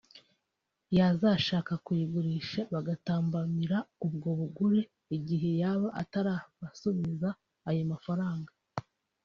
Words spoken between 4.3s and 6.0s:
bugure igihe yaba